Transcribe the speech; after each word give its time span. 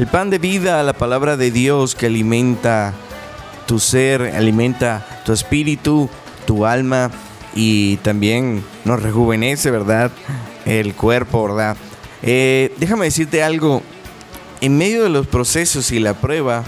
El 0.00 0.06
pan 0.06 0.30
de 0.30 0.38
vida, 0.38 0.82
la 0.82 0.94
palabra 0.94 1.36
de 1.36 1.50
Dios 1.50 1.94
que 1.94 2.06
alimenta 2.06 2.94
tu 3.66 3.78
ser, 3.78 4.34
alimenta 4.34 5.06
tu 5.26 5.34
espíritu, 5.34 6.08
tu 6.46 6.64
alma 6.64 7.10
y 7.54 7.98
también 7.98 8.64
nos 8.86 9.02
rejuvenece, 9.02 9.70
¿verdad? 9.70 10.10
El 10.64 10.94
cuerpo, 10.94 11.46
¿verdad? 11.46 11.76
Eh, 12.22 12.74
déjame 12.78 13.04
decirte 13.04 13.42
algo, 13.42 13.82
en 14.62 14.78
medio 14.78 15.02
de 15.02 15.10
los 15.10 15.26
procesos 15.26 15.92
y 15.92 15.98
la 15.98 16.14
prueba, 16.14 16.64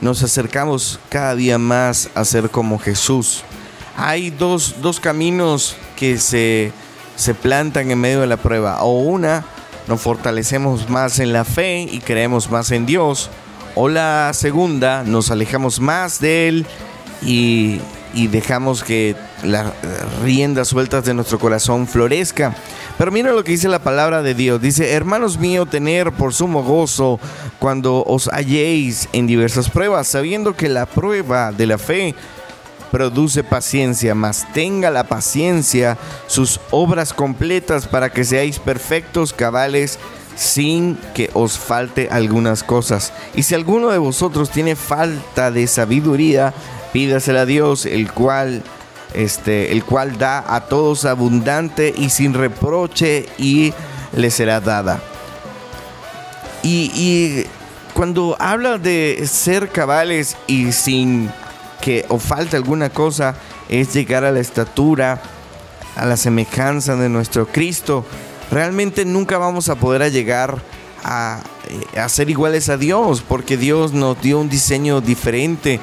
nos 0.00 0.22
acercamos 0.22 1.00
cada 1.08 1.34
día 1.34 1.58
más 1.58 2.08
a 2.14 2.24
ser 2.24 2.50
como 2.50 2.78
Jesús. 2.78 3.42
Hay 3.96 4.30
dos, 4.30 4.76
dos 4.80 5.00
caminos 5.00 5.74
que 5.96 6.18
se, 6.18 6.70
se 7.16 7.34
plantan 7.34 7.90
en 7.90 8.00
medio 8.00 8.20
de 8.20 8.28
la 8.28 8.36
prueba. 8.36 8.80
O 8.84 9.00
una, 9.00 9.44
nos 9.86 10.00
fortalecemos 10.00 10.88
más 10.88 11.18
en 11.18 11.32
la 11.32 11.44
fe 11.44 11.82
y 11.90 12.00
creemos 12.00 12.50
más 12.50 12.70
en 12.70 12.86
Dios. 12.86 13.30
O 13.74 13.88
la 13.88 14.30
segunda, 14.32 15.02
nos 15.02 15.30
alejamos 15.30 15.80
más 15.80 16.20
de 16.20 16.48
Él 16.48 16.66
y, 17.22 17.80
dejamos 18.28 18.84
que 18.84 19.16
las 19.42 19.72
riendas 20.22 20.68
sueltas 20.68 21.04
de 21.04 21.14
nuestro 21.14 21.38
corazón 21.40 21.88
florezca. 21.88 22.54
Pero 22.96 23.10
mira 23.10 23.32
lo 23.32 23.42
que 23.42 23.50
dice 23.50 23.68
la 23.68 23.80
palabra 23.80 24.22
de 24.22 24.34
Dios. 24.34 24.62
Dice, 24.62 24.92
hermanos 24.92 25.38
míos, 25.38 25.68
tener 25.68 26.12
por 26.12 26.32
sumo 26.32 26.62
gozo 26.62 27.18
cuando 27.58 28.04
os 28.04 28.28
halléis 28.28 29.08
en 29.12 29.26
diversas 29.26 29.68
pruebas, 29.68 30.06
sabiendo 30.06 30.54
que 30.54 30.68
la 30.68 30.86
prueba 30.86 31.50
de 31.50 31.66
la 31.66 31.78
fe 31.78 32.14
produce 32.94 33.42
paciencia, 33.42 34.14
mas 34.14 34.46
tenga 34.52 34.88
la 34.88 35.02
paciencia 35.02 35.98
sus 36.28 36.60
obras 36.70 37.12
completas 37.12 37.88
para 37.88 38.12
que 38.12 38.22
seáis 38.22 38.60
perfectos, 38.60 39.32
cabales, 39.32 39.98
sin 40.36 40.96
que 41.12 41.28
os 41.34 41.58
falte 41.58 42.08
algunas 42.12 42.62
cosas. 42.62 43.12
Y 43.34 43.42
si 43.42 43.56
alguno 43.56 43.88
de 43.88 43.98
vosotros 43.98 44.48
tiene 44.48 44.76
falta 44.76 45.50
de 45.50 45.66
sabiduría, 45.66 46.54
pídasela 46.92 47.40
a 47.40 47.46
Dios, 47.46 47.84
el 47.84 48.12
cual 48.12 48.62
este, 49.12 49.72
el 49.72 49.82
cual 49.82 50.16
da 50.16 50.44
a 50.46 50.66
todos 50.66 51.04
abundante 51.04 51.92
y 51.96 52.10
sin 52.10 52.32
reproche 52.32 53.26
y 53.38 53.74
le 54.12 54.30
será 54.30 54.60
dada. 54.60 55.00
Y, 56.62 56.92
y 56.94 57.46
cuando 57.92 58.36
habla 58.38 58.78
de 58.78 59.20
ser 59.26 59.70
cabales 59.70 60.36
y 60.46 60.70
sin 60.70 61.28
que 61.84 62.06
o 62.08 62.18
falta 62.18 62.56
alguna 62.56 62.88
cosa 62.88 63.34
es 63.68 63.92
llegar 63.92 64.24
a 64.24 64.32
la 64.32 64.40
estatura, 64.40 65.20
a 65.96 66.06
la 66.06 66.16
semejanza 66.16 66.96
de 66.96 67.10
nuestro 67.10 67.46
Cristo. 67.46 68.06
Realmente 68.50 69.04
nunca 69.04 69.36
vamos 69.36 69.68
a 69.68 69.74
poder 69.74 70.10
llegar 70.10 70.62
a, 71.04 71.42
eh, 71.68 72.00
a, 72.00 72.08
ser 72.08 72.30
iguales 72.30 72.70
a 72.70 72.78
Dios, 72.78 73.22
porque 73.28 73.58
Dios 73.58 73.92
nos 73.92 74.18
dio 74.22 74.40
un 74.40 74.48
diseño 74.48 75.02
diferente. 75.02 75.78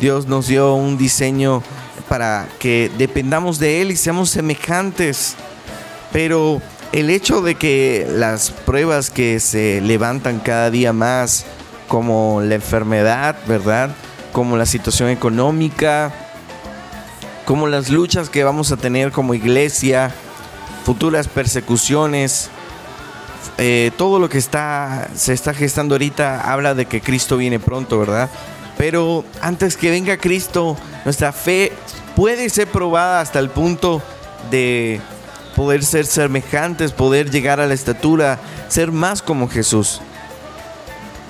Dios 0.00 0.26
nos 0.26 0.48
dio 0.48 0.74
un 0.74 0.98
diseño 0.98 1.62
para 2.08 2.48
que 2.58 2.90
dependamos 2.98 3.60
de 3.60 3.80
Él 3.80 3.92
y 3.92 3.96
seamos 3.96 4.30
semejantes. 4.30 5.36
Pero 6.12 6.60
el 6.90 7.10
hecho 7.10 7.42
de 7.42 7.54
que 7.54 8.08
las 8.10 8.50
pruebas 8.50 9.10
que 9.10 9.38
se 9.38 9.80
levantan 9.80 10.40
cada 10.40 10.72
día 10.72 10.92
más, 10.92 11.46
como 11.86 12.40
la 12.42 12.56
enfermedad, 12.56 13.36
¿verdad? 13.46 13.94
Como 14.34 14.56
la 14.56 14.66
situación 14.66 15.10
económica, 15.10 16.12
como 17.44 17.68
las 17.68 17.88
luchas 17.88 18.28
que 18.28 18.42
vamos 18.42 18.72
a 18.72 18.76
tener 18.76 19.12
como 19.12 19.32
iglesia, 19.32 20.12
futuras 20.84 21.28
persecuciones, 21.28 22.50
eh, 23.58 23.92
todo 23.96 24.18
lo 24.18 24.28
que 24.28 24.38
está, 24.38 25.08
se 25.14 25.34
está 25.34 25.54
gestando 25.54 25.94
ahorita 25.94 26.52
habla 26.52 26.74
de 26.74 26.86
que 26.86 27.00
Cristo 27.00 27.36
viene 27.36 27.60
pronto, 27.60 27.96
¿verdad? 28.00 28.28
Pero 28.76 29.24
antes 29.40 29.76
que 29.76 29.92
venga 29.92 30.16
Cristo, 30.16 30.76
nuestra 31.04 31.30
fe 31.30 31.72
puede 32.16 32.50
ser 32.50 32.66
probada 32.66 33.20
hasta 33.20 33.38
el 33.38 33.50
punto 33.50 34.02
de 34.50 35.00
poder 35.54 35.84
ser 35.84 36.06
semejantes, 36.06 36.90
poder 36.90 37.30
llegar 37.30 37.60
a 37.60 37.68
la 37.68 37.74
estatura, 37.74 38.40
ser 38.66 38.90
más 38.90 39.22
como 39.22 39.48
Jesús. 39.48 40.00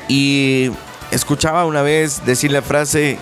Y 0.08 0.70
escuchaba 1.10 1.64
una 1.64 1.82
vez 1.82 2.24
decir 2.24 2.52
la 2.52 2.62
frase, 2.62 3.18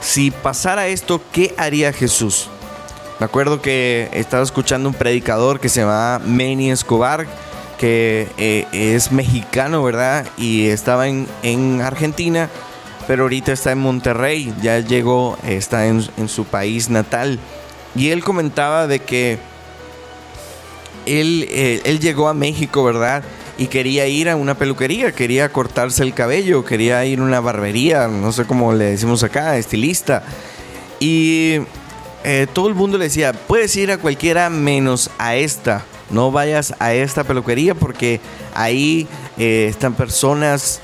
si 0.00 0.30
pasara 0.30 0.88
esto, 0.88 1.20
¿qué 1.32 1.54
haría 1.56 1.92
Jesús? 1.92 2.48
Me 3.18 3.26
acuerdo 3.26 3.62
que 3.62 4.08
estaba 4.12 4.42
escuchando 4.42 4.88
un 4.88 4.94
predicador 4.94 5.58
que 5.58 5.68
se 5.68 5.80
llama 5.80 6.20
Manny 6.24 6.70
Escobar, 6.70 7.26
que 7.78 8.28
eh, 8.36 8.66
es 8.72 9.12
mexicano, 9.12 9.82
¿verdad? 9.82 10.26
Y 10.36 10.66
estaba 10.66 11.08
en, 11.08 11.26
en, 11.42 11.80
Argentina, 11.80 12.50
pero 13.06 13.24
ahorita 13.24 13.52
está 13.52 13.72
en 13.72 13.78
Monterrey, 13.78 14.54
ya 14.62 14.80
llegó, 14.80 15.38
está 15.46 15.86
en, 15.86 16.06
en 16.16 16.28
su 16.28 16.44
país 16.44 16.90
natal. 16.90 17.38
Y 17.94 18.10
él 18.10 18.22
comentaba 18.22 18.86
de 18.86 18.98
que 18.98 19.38
él, 21.06 21.46
eh, 21.50 21.80
él 21.84 22.00
llegó 22.00 22.28
a 22.28 22.34
México, 22.34 22.84
¿verdad? 22.84 23.22
Y 23.58 23.68
quería 23.68 24.06
ir 24.06 24.28
a 24.28 24.36
una 24.36 24.56
peluquería, 24.56 25.12
quería 25.12 25.50
cortarse 25.50 26.02
el 26.02 26.14
cabello, 26.14 26.64
quería 26.64 27.04
ir 27.04 27.20
a 27.20 27.22
una 27.22 27.40
barbería, 27.40 28.08
no 28.08 28.32
sé 28.32 28.44
cómo 28.44 28.72
le 28.74 28.84
decimos 28.84 29.22
acá, 29.22 29.56
estilista. 29.56 30.22
Y 31.00 31.60
eh, 32.24 32.46
todo 32.52 32.68
el 32.68 32.74
mundo 32.74 32.98
le 32.98 33.04
decía, 33.04 33.32
puedes 33.32 33.74
ir 33.76 33.90
a 33.90 33.98
cualquiera 33.98 34.50
menos 34.50 35.10
a 35.18 35.36
esta. 35.36 35.84
No 36.10 36.30
vayas 36.30 36.74
a 36.78 36.92
esta 36.92 37.24
peluquería 37.24 37.74
porque 37.74 38.20
ahí 38.54 39.08
eh, 39.38 39.66
están 39.70 39.94
personas, 39.94 40.80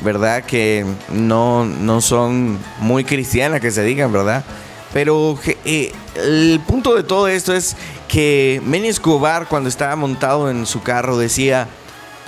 ¿verdad? 0.00 0.44
Que 0.44 0.84
no, 1.10 1.64
no 1.64 2.00
son 2.00 2.58
muy 2.80 3.04
cristianas, 3.04 3.60
que 3.60 3.70
se 3.70 3.82
digan, 3.84 4.12
¿verdad? 4.12 4.44
Pero 4.92 5.38
eh, 5.64 5.92
el 6.16 6.60
punto 6.66 6.94
de 6.94 7.02
todo 7.02 7.28
esto 7.28 7.54
es 7.54 7.76
que 8.08 8.60
Manny 8.64 8.88
Escobar, 8.88 9.48
cuando 9.48 9.68
estaba 9.68 9.96
montado 9.96 10.50
en 10.50 10.66
su 10.66 10.82
carro, 10.82 11.16
decía, 11.16 11.68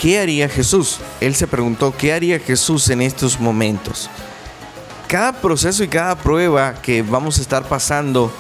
¿qué 0.05 0.19
haría 0.19 0.51
Jesús? 0.51 0.99
Él 1.23 1.35
se 1.35 1.47
preguntó, 1.47 1.95
¿qué 1.97 2.13
haría 2.13 2.39
Jesús 2.39 2.91
en 2.91 3.01
estos 3.01 3.41
momentos? 3.41 4.11
Cada 5.09 5.33
proceso 5.33 5.83
y 5.83 5.89
cada 5.89 6.15
prueba 6.15 6.75
que 6.75 7.01
vamos 7.01 7.39
a 7.39 7.41
estar 7.41 7.67
pasando, 7.67 8.31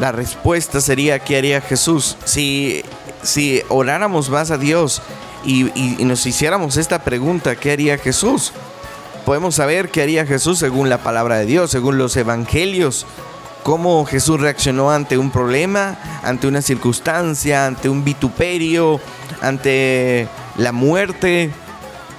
la 0.00 0.10
respuesta 0.10 0.80
sería, 0.80 1.20
¿qué 1.20 1.36
haría 1.36 1.60
Jesús? 1.60 2.16
Si, 2.24 2.82
si 3.22 3.62
oráramos 3.68 4.28
más 4.28 4.50
a 4.50 4.58
Dios 4.58 5.02
y, 5.44 5.70
y 6.00 6.04
nos 6.04 6.26
hiciéramos 6.26 6.76
esta 6.78 7.04
pregunta, 7.04 7.54
¿qué 7.54 7.70
haría 7.70 7.96
Jesús? 7.96 8.52
Podemos 9.24 9.54
saber 9.54 9.90
qué 9.90 10.02
haría 10.02 10.26
Jesús 10.26 10.58
según 10.58 10.88
la 10.88 10.98
palabra 10.98 11.36
de 11.36 11.46
Dios, 11.46 11.70
según 11.70 11.96
los 11.96 12.16
evangelios 12.16 13.06
cómo 13.62 14.04
Jesús 14.04 14.40
reaccionó 14.40 14.90
ante 14.90 15.16
un 15.16 15.30
problema, 15.30 15.96
ante 16.24 16.48
una 16.48 16.60
circunstancia, 16.60 17.66
ante 17.66 17.88
un 17.88 18.04
vituperio, 18.04 19.00
ante 19.40 20.28
la 20.56 20.72
muerte. 20.72 21.50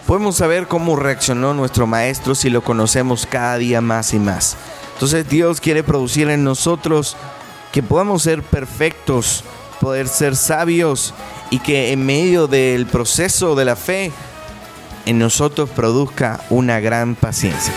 Podemos 0.08 0.36
saber 0.36 0.68
cómo 0.68 0.96
reaccionó 0.96 1.54
nuestro 1.54 1.88
Maestro 1.88 2.36
si 2.36 2.50
lo 2.50 2.64
conocemos 2.64 3.26
cada 3.26 3.58
día 3.58 3.82
más 3.82 4.14
y 4.14 4.20
más. 4.20 4.56
Entonces 4.94 5.28
Dios 5.28 5.60
quiere 5.60 5.84
producir 5.84 6.30
en 6.30 6.44
nosotros 6.44 7.18
que 7.72 7.84
podamos 7.84 8.24
ser 8.24 8.44
perfectos, 8.44 9.44
poder 9.82 10.08
ser 10.08 10.36
sabios 10.36 11.14
y 11.50 11.60
que 11.60 11.92
en 11.92 12.06
medio 12.06 12.48
del 12.48 12.86
proceso 12.86 13.56
de 13.56 13.66
la 13.66 13.76
fe 13.76 14.12
en 15.06 15.20
nosotros 15.20 15.70
produzca 15.70 16.40
una 16.50 16.80
gran 16.80 17.16
paciencia. 17.16 17.74